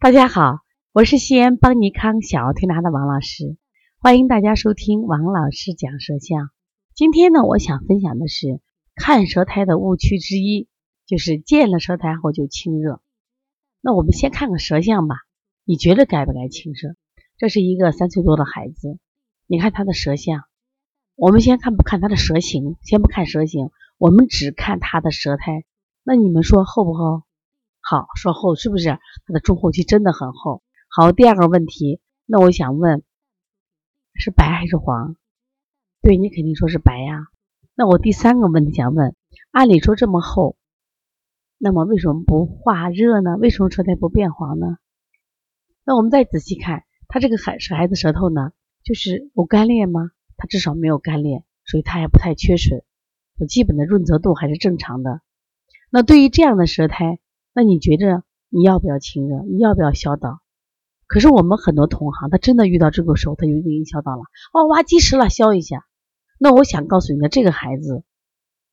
[0.00, 0.60] 大家好，
[0.92, 3.56] 我是西安邦尼康小儿推拿的王老师，
[3.98, 6.50] 欢迎大家收听王老师讲舌象。
[6.94, 8.60] 今天呢，我想分享的是
[8.94, 10.68] 看舌苔的误区之一，
[11.04, 13.02] 就是见了舌苔后就清热。
[13.80, 15.16] 那我们先看个舌象吧，
[15.64, 16.94] 你觉得该不该清热？
[17.36, 19.00] 这是一个三岁多的孩子，
[19.48, 20.44] 你看他的舌象。
[21.16, 25.64] 我们先看不看他的舌形，先不看舌形，我们只看他的舌苔。
[26.04, 27.24] 那你们说厚不厚？
[27.80, 28.98] 好，说厚是不是？
[29.26, 30.62] 它的中后期真的很厚。
[30.88, 33.02] 好，第二个问题，那我想问，
[34.14, 35.16] 是白还是黄？
[36.02, 37.26] 对你肯定说是白呀。
[37.74, 39.14] 那我第三个问题想问，
[39.50, 40.56] 按理说这么厚，
[41.58, 43.36] 那么为什么不化热呢？
[43.36, 44.78] 为什么舌苔不变黄呢？
[45.84, 48.52] 那我们再仔细看，他这个孩孩子舌头呢，
[48.82, 50.10] 就是有干裂吗？
[50.36, 52.84] 它至少没有干裂，所以它也不太缺水，
[53.48, 55.20] 基本的润泽度还是正常的。
[55.90, 57.18] 那对于这样的舌苔，
[57.52, 59.42] 那你觉着你要不要清热？
[59.44, 60.40] 你要不要消导？
[61.06, 64.22] 可是我们很多同行，他真的遇到这个时候，他就已经消导了。
[64.52, 65.84] 哦，挖积食了，消一下。
[66.38, 68.04] 那我想告诉你的，这个孩子，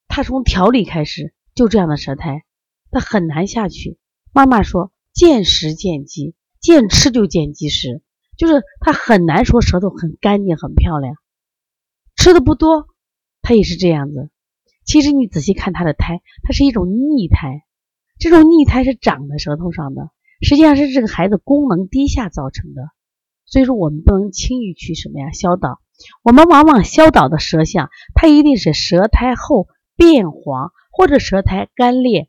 [0.08, 2.44] 他从调理开始就这样的舌苔，
[2.92, 3.98] 他很难下去。
[4.34, 8.02] 妈妈说见食见积，见吃就见积食，
[8.38, 11.16] 就是他很难说舌头很干净很漂亮。
[12.18, 12.88] 吃的不多，
[13.42, 14.30] 他也是这样子。
[14.84, 17.65] 其实你仔细看他的苔，它是一种腻苔，
[18.18, 20.10] 这种腻苔是长在舌头上的，
[20.42, 22.82] 实际上是这个孩子功能低下造成的。
[23.46, 25.80] 所以说我们不能轻易去什么呀消导，
[26.24, 32.28] 我们往往消导的舌象，它一定是舌苔厚变黄或者舌苔干裂，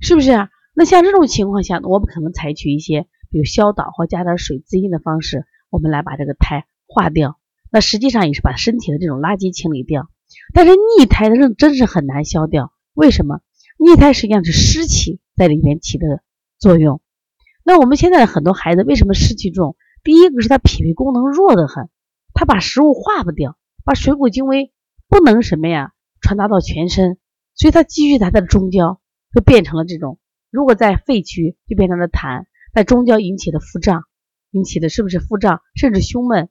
[0.00, 0.48] 是不是啊？
[0.74, 7.38] 那像这种情况下，我们可能采取一些比如消导或加点水滋阴的方式，我们来把这个苔化掉。
[7.70, 10.08] 那实际上也是把身体的这种垃圾清理掉，
[10.54, 12.72] 但是腻苔的真是很难消掉。
[12.94, 13.40] 为什么？
[13.78, 16.22] 逆胎实际上是湿气在里面起的
[16.58, 17.00] 作用。
[17.64, 19.76] 那我们现在的很多孩子为什么湿气重？
[20.02, 21.88] 第一个是他脾胃功能弱得很，
[22.32, 24.72] 他把食物化不掉，把水谷精微
[25.08, 27.18] 不能什么呀传达到全身，
[27.54, 29.00] 所以他积聚在他的中焦，
[29.34, 30.18] 就变成了这种。
[30.50, 34.04] 如果在肺区就变成了痰，在中焦引起的腹胀，
[34.52, 36.48] 引起的是不是腹胀，甚至胸闷？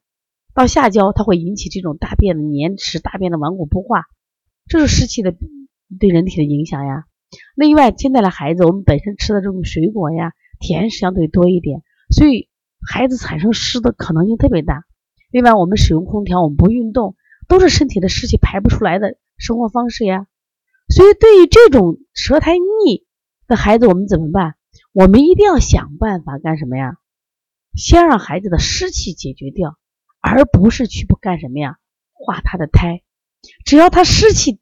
[0.54, 4.04] 到下焦，它会引起这种大便的黏滞、大便的顽固不化，
[4.68, 5.34] 这是湿气的
[6.00, 7.06] 对人体的影响呀。
[7.56, 12.50] 另外，现在的孩子，我们本身吃的这种水果呀，甜食相对多一点，所以
[12.88, 14.84] 孩子产生湿的可能性特别大。
[15.32, 17.16] 另外，我们使用空调，我们不运动，
[17.48, 20.28] 都是身体的湿气排不出来的生活方式呀。
[20.90, 23.06] 所以，对于这种舌苔腻
[23.48, 24.56] 的孩子，我们怎么办？
[24.94, 26.98] 我们一定要想办法干什么呀？
[27.76, 29.78] 先让孩子的湿气解决掉。
[30.28, 31.78] 而不是去不干什么呀？
[32.12, 33.04] 化他的胎，
[33.64, 34.60] 只要他湿气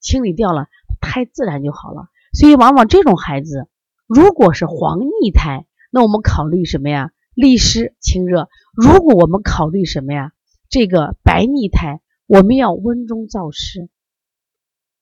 [0.00, 0.68] 清理掉了，
[1.04, 2.08] 胎自然就好了。
[2.32, 3.68] 所以，往往这种孩子，
[4.08, 7.12] 如果是黄腻胎，那我们考虑什么呀？
[7.34, 8.48] 利湿清热。
[8.74, 10.32] 如果我们考虑什么呀？
[10.68, 13.88] 这个白腻胎，我们要温中燥湿，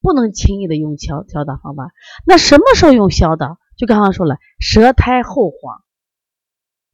[0.02, 1.92] 不能轻易的用消消导方法。
[2.26, 3.58] 那什么时候用消导？
[3.78, 5.82] 就刚刚说了，舌苔厚黄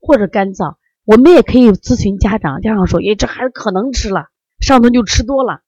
[0.00, 0.76] 或者干燥。
[1.04, 4.26] 我们也可以咨询家长，家长说：“诶，这孩子可能吃了，
[4.60, 5.62] 上顿就吃多了，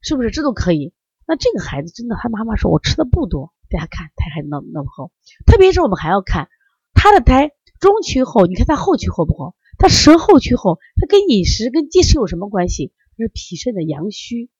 [0.00, 0.30] 是不是？
[0.30, 0.94] 这都可以。
[1.26, 5.10] 那这个孩子真的，他妈妈说我吃的不多，大家看胎还那么那么厚，
[5.46, 6.48] 特别是我们还要看
[6.92, 9.54] 他的胎中区厚，你看他后区厚不厚？
[9.78, 12.92] 他舌后区厚，他跟饮食跟积食有什么关系？
[13.16, 14.50] 是脾肾的阳虚，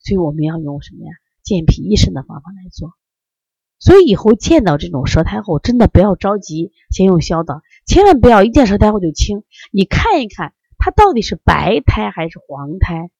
[0.00, 1.12] 所以我们要用什么呀？
[1.42, 2.92] 健脾益肾的方法来做。”
[3.80, 9.42] 所以以后见到这种舌苔厚，真的不要着急，先用消的，千万不要一见舌苔厚就清。
[9.72, 13.10] 你看一看，它到底是白苔还是黄苔，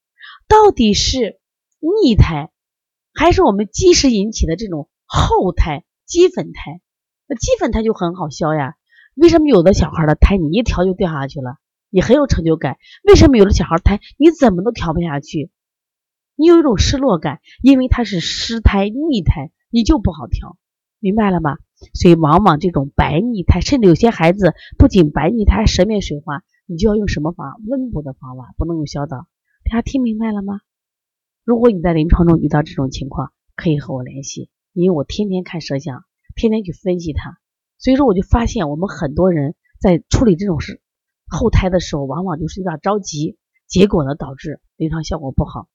[0.46, 1.40] 到底是
[1.80, 2.52] 腻苔，
[3.14, 6.80] 还是我们积食引起的这种厚苔、积粉苔？
[7.26, 8.74] 那积粉苔就很好消呀。
[9.14, 11.56] 为什么有的小孩的苔你一调就掉下去了，
[11.90, 12.78] 你很有成就感？
[13.04, 15.50] 为什么有的小孩苔你怎么都调不下去？
[16.36, 19.50] 你有一种失落感，因为它是湿苔、腻苔。
[19.74, 20.58] 你就不好调，
[21.00, 21.56] 明白了吗？
[21.94, 29.26] 所以往往这种白腻苔，甚至有些孩子不仅白腻苔，舌面水滑，你就要用什么方温补的方法，不能用消导。
[29.64, 30.60] 大家听明白了吗？
[31.44, 36.04] 如果你在临床中遇到这种情况，可以和我联系，因为我天天看舌象，
[36.36, 37.38] 天天去分析它。
[37.78, 40.80] 所以说，我就发现我们很多人在处理这种事
[41.26, 45.68] 后胎的时候，往往就是有点着急，结果呢导致临床效果不好。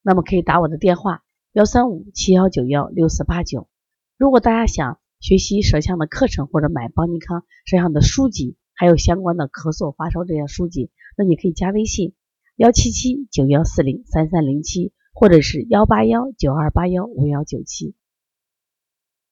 [0.00, 1.22] 那么可以打我的电话。
[1.52, 3.68] 幺三五七幺九幺六四八九，
[4.16, 12.14] 如果大家想学习舌象的课程或者买邦尼康舌象的书籍，还有相关的咳嗽、发烧这些书籍，那你可以加微信
[12.58, 17.94] 幺七七九幺四零三三零七，或者是幺八幺九二八幺五幺九七。